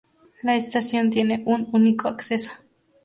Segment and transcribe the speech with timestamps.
[0.41, 2.51] La estación tiene un único acceso.